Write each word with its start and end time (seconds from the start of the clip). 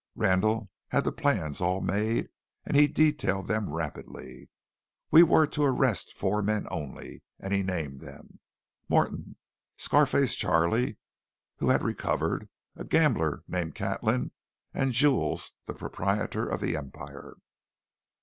Randall 0.15 0.71
had 0.87 1.03
the 1.03 1.11
plans 1.11 1.61
all 1.61 1.79
made, 1.79 2.29
and 2.65 2.75
he 2.75 2.87
detailed 2.87 3.45
them 3.45 3.69
rapidly. 3.69 4.49
We 5.11 5.21
were 5.21 5.45
to 5.45 5.63
arrest 5.63 6.17
four 6.17 6.41
men 6.41 6.65
only, 6.71 7.21
and 7.39 7.53
he 7.53 7.61
named 7.61 8.01
them 8.01 8.39
Morton, 8.89 9.35
Scar 9.77 10.07
face 10.07 10.33
Charley, 10.33 10.97
who 11.57 11.69
had 11.69 11.83
recovered, 11.83 12.49
a 12.75 12.83
gambler 12.83 13.43
named 13.47 13.75
Catlin, 13.75 14.31
and 14.73 14.91
Jules, 14.91 15.51
the 15.67 15.75
proprietor 15.75 16.47
of 16.49 16.61
the 16.61 16.75
Empire. 16.75 17.35